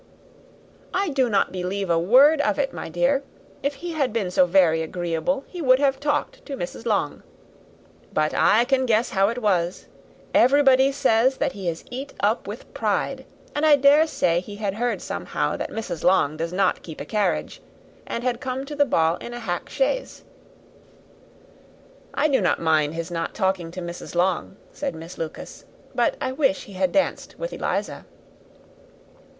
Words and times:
"I 0.95 1.09
do 1.09 1.29
not 1.29 1.51
believe 1.51 1.91
a 1.91 1.99
word 1.99 2.41
of 2.41 2.57
it, 2.57 2.73
my 2.73 2.89
dear. 2.89 3.21
If 3.61 3.75
he 3.75 3.91
had 3.91 4.11
been 4.11 4.31
so 4.31 4.47
very 4.47 4.81
agreeable, 4.81 5.43
he 5.45 5.61
would 5.61 5.77
have 5.77 5.99
talked 5.99 6.43
to 6.47 6.57
Mrs. 6.57 6.87
Long. 6.87 7.21
But 8.11 8.33
I 8.33 8.65
can 8.65 8.87
guess 8.87 9.11
how 9.11 9.29
it 9.29 9.37
was; 9.37 9.85
everybody 10.33 10.91
says 10.91 11.37
that 11.37 11.51
he 11.51 11.69
is 11.69 11.85
eat 11.91 12.13
up 12.19 12.47
with 12.47 12.73
pride, 12.73 13.25
and 13.53 13.63
I 13.63 13.75
dare 13.75 14.07
say 14.07 14.39
he 14.39 14.55
had 14.55 14.73
heard 14.73 15.03
somehow 15.03 15.55
that 15.55 15.69
Mrs. 15.69 16.03
Long 16.03 16.35
does 16.35 16.51
not 16.51 16.81
keep 16.81 16.99
a 16.99 17.05
carriage, 17.05 17.61
and 18.07 18.23
had 18.23 18.37
to 18.37 18.39
come 18.39 18.65
to 18.65 18.75
the 18.75 18.85
ball 18.85 19.17
in 19.17 19.35
a 19.35 19.39
hack 19.39 19.69
chaise." 19.69 20.23
"I 22.15 22.27
do 22.27 22.41
not 22.41 22.59
mind 22.59 22.95
his 22.95 23.11
not 23.11 23.35
talking 23.35 23.69
to 23.69 23.81
Mrs. 23.83 24.15
Long," 24.15 24.57
said 24.73 24.95
Miss 24.95 25.19
Lucas, 25.19 25.63
"but 25.93 26.17
I 26.19 26.31
wish 26.31 26.63
he 26.63 26.73
had 26.73 26.91
danced 26.91 27.37
with 27.37 27.53
Eliza." 27.53 28.05